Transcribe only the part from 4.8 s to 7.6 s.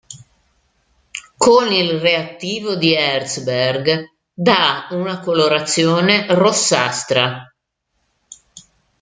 una colorazione rossastra.